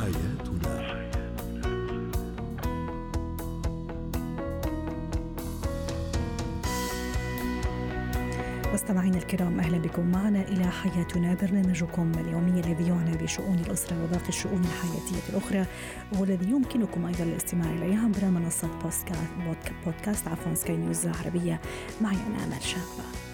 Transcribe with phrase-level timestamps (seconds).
[0.00, 1.00] حياتنا
[8.74, 14.64] مستمعينا الكرام أهلا بكم معنا إلى حياتنا برنامجكم اليومي الذي يعنى بشؤون الأسرة وباقي الشؤون
[14.64, 15.66] الحياتية الأخرى
[16.18, 18.68] والذي يمكنكم أيضا الاستماع إليه عبر منصة
[19.86, 21.60] بودكاست, عفوا سكاي نيوز عربية
[22.00, 23.29] معي أنا أمل شابة.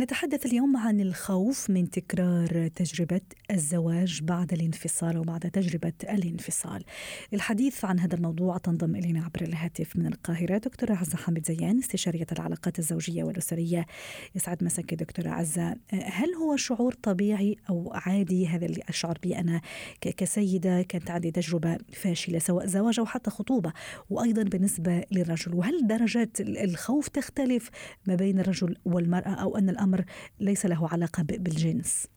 [0.00, 6.84] نتحدث اليوم عن الخوف من تكرار تجربة الزواج بعد الانفصال وبعد تجربة الانفصال.
[7.32, 12.26] الحديث عن هذا الموضوع تنضم إلينا عبر الهاتف من القاهرة دكتورة عزة حامد زيان استشارية
[12.32, 13.86] العلاقات الزوجية والأسرية.
[14.34, 15.76] يسعد مساك دكتورة عزة.
[15.92, 19.60] هل هو شعور طبيعي أو عادي هذا اللي أشعر به أنا
[20.00, 23.72] كسيدة كانت عندي تجربة فاشلة سواء زواج أو حتى خطوبة
[24.10, 27.70] وأيضا بالنسبة للرجل؟ وهل درجات الخوف تختلف
[28.06, 30.04] ما بين الرجل والمرأة أو أن الأمر
[30.40, 32.08] ليس له علاقة بالجنس.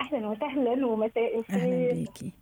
[0.00, 1.56] أهلا وسهلا ومساء الخير.
[1.60, 2.32] أهلا بيكي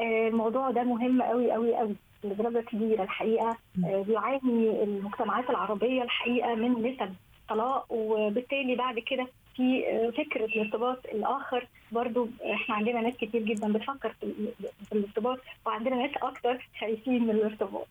[0.00, 3.56] آه، الموضوع ده مهم قوي قوي قوي لدرجة كبيرة الحقيقة.
[3.84, 7.14] آه، بيعاني المجتمعات العربية الحقيقة من نسب
[7.48, 11.68] طلاق وبالتالي بعد كده في آه، فكرة الارتباط الآخر.
[11.92, 17.86] برضو إحنا عندنا ناس كتير جدا بتفكر في الارتباط وعندنا ناس أكتر خايفين من الارتباط.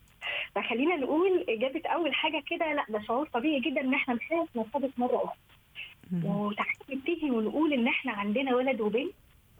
[0.55, 4.89] فخلينا نقول إجابة أول حاجة كده لأ ده شعور طبيعي جدا إن إحنا نخاف نرتبط
[4.97, 5.35] مرة أخرى
[6.23, 9.11] وتعالى نبتدي ونقول إن إحنا عندنا ولد وبنت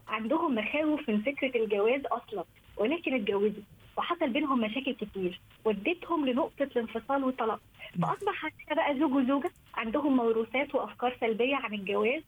[0.08, 2.44] عندهم مخاوف من فكرة الجواز أصلا
[2.76, 3.62] ولكن اتجوزوا
[3.96, 5.40] وحصل بينهم مشاكل كتير.
[5.64, 7.60] ودتهم لنقطة الانفصال والطلاق.
[8.02, 12.22] فأصبح عندنا بقى زوج وزوجة عندهم موروثات وأفكار سلبية عن الجواز.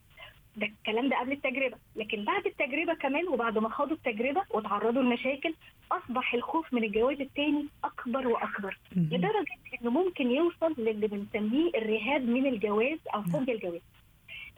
[0.57, 1.77] ده الكلام ده قبل التجربة.
[1.97, 5.55] لكن بعد التجربة كمان وبعد ما خاضوا التجربة وتعرضوا لمشاكل
[5.93, 8.79] أصبح الخوف من الجواز الثاني أكبر وأكبر.
[8.97, 9.47] لدرجة
[9.83, 13.81] إنه ممكن يوصل للي بنسميه الرهاب من الجواز أو فوبيا الجواز.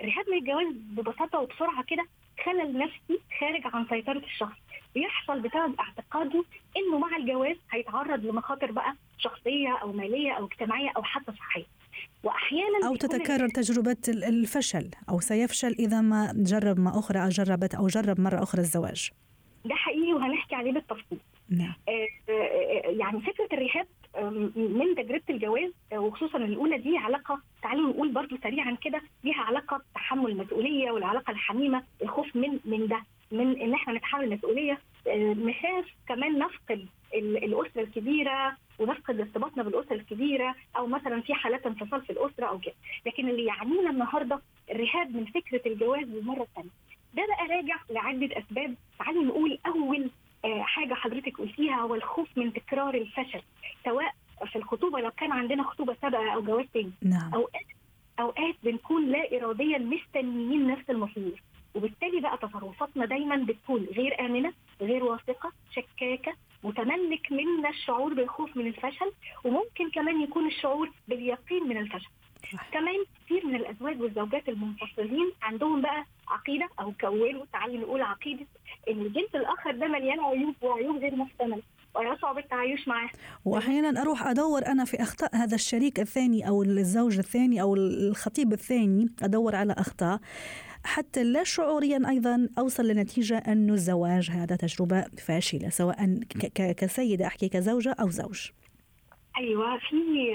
[0.01, 2.05] الرهاب من الجواز ببساطة وبسرعة كده
[2.45, 4.58] خلل نفسي خارج عن سيطرة الشخص.
[4.95, 6.45] بيحصل بسبب اعتقاده
[6.77, 11.64] إنه مع الجواز هيتعرض لمخاطر بقى شخصية أو مالية أو اجتماعية أو حتى صحية.
[12.23, 17.86] وأحيانا أو تتكرر تجربة الفشل أو سيفشل إذا ما جرب ما أخرى أو جربت أو
[17.86, 19.11] جرب مرة أخرى الزواج.
[19.64, 21.19] ده حقيقي وهنحكي عليه بالتفصيل.
[21.51, 21.74] نعم.
[21.89, 21.92] آه,
[22.33, 23.86] آه، يعني فكرة الرهاب
[24.57, 30.31] من تجربة الجواز وخصوصا الأولى دي علاقة تعالوا نقول برضو سريعا كده ليها علاقة تحمل
[30.31, 34.79] المسؤولية والعلاقة الحميمة الخوف من من ده من إن إحنا نتحمل المسؤولية.
[35.07, 42.03] آه، نخاف كمان نفقد الأسرة الكبيرة ونفقد ارتباطنا بالأسرة الكبيرة أو مثلا في حالات انفصال
[42.03, 42.75] في الأسرة أو كده.
[43.07, 44.41] لكن اللي يعنينا النهارده
[44.71, 46.71] الرهاب من فكرة الجواز للمره الثانية
[47.15, 48.75] ده بقى راجع لعدة أسباب.
[48.98, 50.11] تعالوا نقول أول
[50.45, 53.42] حاجة حضرتك قلتيها هو الخوف من تكرار الفشل
[53.84, 54.14] سواء
[54.52, 56.92] في الخطوبة لو كان عندنا خطوبة سابقة أو جواز تاني.
[57.02, 57.34] نعم.
[57.34, 57.67] اوقات
[58.20, 61.42] أوقات بنكون لا اراديا مستنيين نفس المصير
[61.74, 66.33] وبالتالي بقى تصرفاتنا دايما بتكون غير آمنة غير واثقة شكاكة
[66.64, 69.12] متملك منا الشعور بالخوف من الفشل
[69.45, 72.08] وممكن كمان يكون الشعور باليقين من الفشل.
[72.73, 78.46] كمان كثير من الأزواج والزوجات المنفصلين عندهم بقى عقيدة أو كونوا تعالوا نقول عقيدة
[78.90, 81.62] إن الجنس الآخر ده مليان عيوب وعيوب غير محتملة
[81.95, 83.11] ويصعب التعايش معاه
[83.45, 89.06] وأحيانا أروح أدور أنا في أخطاء هذا الشريك الثاني أو الزوج الثاني أو الخطيب الثاني
[89.23, 90.20] أدور على أخطاء.
[90.84, 96.20] حتى لا شعوريا أيضا أوصل لنتيجة انه الزواج هذا تجربة فاشلة سواء
[96.55, 98.50] كسيدة أحكي كزوجة أو زوج.
[99.39, 100.33] أيوه في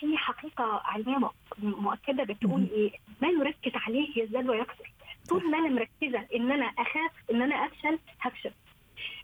[0.00, 1.30] في حقيقة علميه
[1.62, 2.90] مؤكدة بتقول إيه؟
[3.22, 4.92] ما نركز عليه يزداد ويكثر.
[5.28, 8.50] طول ما أنا مركزة إن أنا اخاف ان أنا افشل هفشل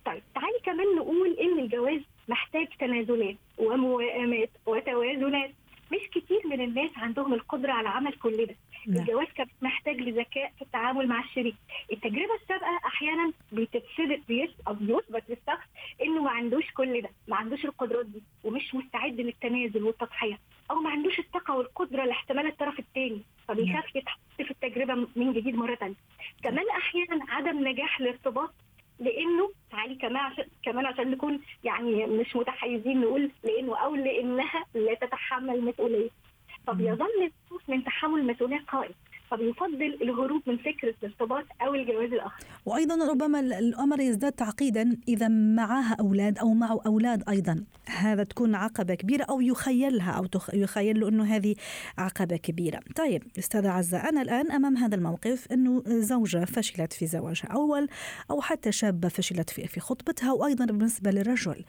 [0.07, 5.51] طيب تعالي كمان نقول ان الجواز محتاج تنازلات وموائمات وتوازنات
[5.93, 8.55] مش كتير من الناس عندهم القدرة على عمل كل ده
[8.87, 9.01] لا.
[9.01, 11.25] الجواز كان محتاج لذكاء في التعامل مع
[11.85, 15.67] الشريك التجربة السابقة أحيانا بتتثبت بيثبت للشخص
[16.03, 20.39] إنه ما عندوش كل ده ما عندوش القدرات دي ومش مستعد للتنازل والتضحية
[20.71, 25.75] أو ما عندوش الطاقة والقدرة لاحتمال الطرف الثاني فبيخاف يتحط في التجربة من جديد مرة
[25.75, 25.95] ثانية
[26.43, 28.55] كمان أحيانا عدم نجاح الارتباط
[29.01, 34.95] لأنه تعالي كمان عشان كمان عشان نكون يعني مش متحيزين نقول لأنه أو لأنها لا
[34.95, 36.11] تتحمل مسؤولية.
[36.67, 38.93] فبيظل الخوف من تحمل المسؤوليه قائم.
[39.35, 42.45] فبيفضل الهروب من فكرة الارتباط أو الجواز الآخر.
[42.67, 47.65] وأيضا ربما الأمر يزداد تعقيدا إذا معها أولاد أو معه أولاد أيضا.
[47.87, 51.55] هذا تكون عقبة كبيرة أو يخيلها أو يخيل له أنه هذه
[51.99, 52.81] عقبة كبيرة.
[52.97, 57.89] طيب أستاذة عزة أنا الآن أمام هذا الموقف أنه زوجة فشلت في زواجها أول
[58.31, 61.65] أو حتى شابة فشلت في في خطبتها وأيضا بالنسبة للرجل.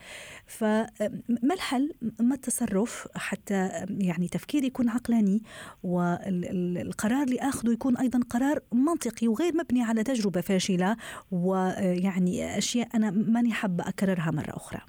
[0.45, 5.44] فما الحل؟ ما التصرف حتى يعني تفكير يكون عقلاني
[5.83, 10.98] والقرار اللي اخذه يكون أيضا قرار منطقي وغير مبني على تجربة فاشلة
[11.31, 14.80] ويعني أشياء أنا ماني حابة أكررها مرة أخرى.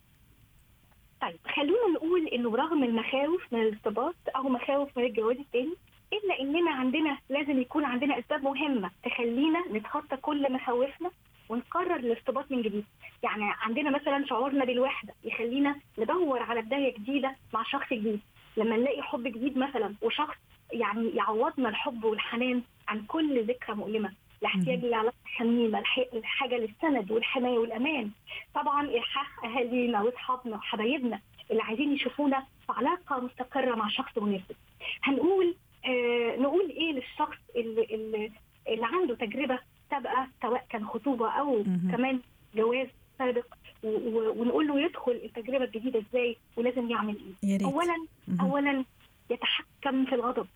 [1.23, 5.75] طيب خلونا نقول إنه رغم المخاوف من الارتباط أو مخاوف من الجواز الثاني
[6.13, 11.11] إلا إننا عندنا لازم يكون عندنا أسباب مهمة تخلينا نتخطى كل مخاوفنا
[11.49, 12.85] ونقرر الارتباط من جديد
[13.23, 18.21] يعني عندنا مثلا شعورنا بالوحدة يخلينا ندور على بداية جديدة مع شخص جديد
[18.57, 20.37] لما نلاقي حب جديد مثلا وشخص
[20.73, 24.13] يعني يعوضنا الحب والحنان عن كل ذكرى مؤلمة.
[24.43, 25.83] الاحتياج لعلاقه حميمه
[26.15, 28.11] الحاجة للسند والحماية والأمان.
[28.55, 31.21] طبعا إلحاح أهالينا وأصحابنا وحبايبنا
[31.51, 34.57] اللي عايزين يشوفونا في علاقة مستقرة مع شخص مناسب.
[35.03, 35.55] هنقول
[35.85, 38.33] آه نقول إيه للشخص اللي, اللي,
[38.69, 39.59] اللي عنده تجربة
[39.91, 41.89] سابقة سواء كان خطوبة أو مم.
[41.93, 42.21] كمان
[42.57, 42.87] جواز
[43.19, 43.45] سابق
[43.85, 47.65] ونقول له يدخل التجربة الجديدة إزاي ولازم يعمل إيه.
[47.65, 47.97] اولا
[48.29, 48.41] مم.
[48.41, 48.85] اولا
[49.31, 50.47] يتحكم في الغضب.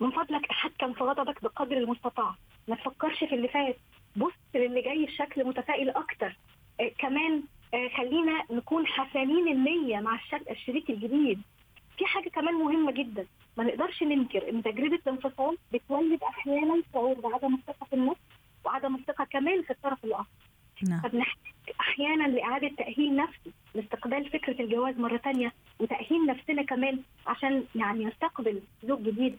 [0.00, 2.34] من فضلك تحكم في غضبك بقدر المستطاع.
[2.68, 3.76] ما تفكرش في اللي فات.
[4.16, 6.36] بص للي جاي بشكل متفائل أكتر.
[6.80, 7.42] آه كمان
[7.74, 10.18] آه خلينا نكون حسنين النية مع
[10.50, 11.42] الشريك الجديد.
[11.98, 13.26] في حاجة كمان مهمة جدا.
[13.56, 18.20] ما نقدرش ننكر إن تجربة الانفصال بتولد أحيانا شعور بعدم الثقة في النفس
[18.64, 20.26] وعدم الثقة كمان في الطرف الآخر.
[20.88, 21.00] نعم.
[21.00, 28.04] فبنحتاج أحيانا لإعادة تأهيل نفسي لاستقبال فكرة الجواز مرة ثانية وتاهيل نفسنا كمان عشان يعني
[28.04, 29.38] نستقبل زوج جديد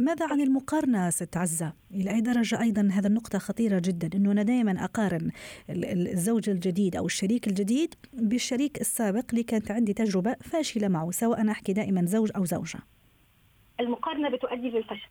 [0.00, 4.42] ماذا عن المقارنة ست عزة؟ إلى أي درجة أيضا هذا النقطة خطيرة جدا إنه أنا
[4.42, 5.30] دائما أقارن
[5.70, 11.52] الزوج الجديد أو الشريك الجديد بالشريك السابق اللي كانت عندي تجربة فاشلة معه سواء أنا
[11.52, 12.78] أحكي دائما زوج أو زوجة.
[13.80, 15.08] المقارنة بتؤدي للفشل.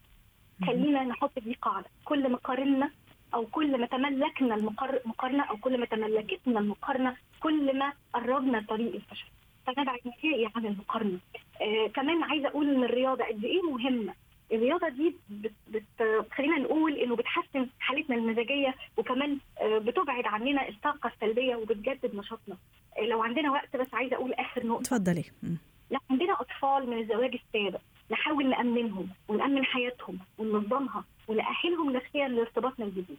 [0.68, 2.90] خلينا نحط دي قاعدة، كل ما قارنا
[3.34, 9.28] أو كل ما تملكنا المقارنه أو كل ما تملكتنا المقارنة كل ما قربنا طريق الفشل
[9.68, 11.20] فنبعد نهائي عن المقارنة
[11.62, 14.14] آه كمان عايزة أقول إن الرياضة قد إيه مهمة
[14.52, 21.12] الرياضة دي بت بت خلينا نقول إنه بتحسن حالتنا المزاجية وكمان آه بتبعد عننا الطاقة
[21.16, 22.58] السلبية وبتجدد نشاطنا.
[22.98, 24.82] آه لو عندنا وقت بس عايزة أقول آخر نقطة.
[24.82, 25.24] اتفضلي.
[25.92, 27.82] لو عندنا أطفال من الزواج السابق
[28.12, 33.18] نحاول نأمنهم ونأمن حياتهم وننظمها ونأهلهم نفسيا لارتباطنا الجديد.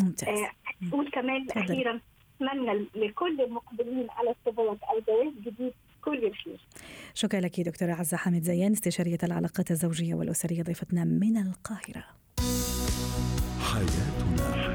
[0.00, 0.28] ممتاز.
[0.28, 0.50] آه
[0.88, 2.00] أقول كمان أخيرا
[2.42, 5.72] أتمنى لكل المقبلين على ارتباط أو جواز جديد
[6.06, 6.66] كل الخير.
[7.14, 12.04] شكرا لك دكتورة عزة حامد زيان استشارية العلاقات الزوجية والأسرية ضيفتنا من القاهرة.
[13.60, 14.65] حياتنا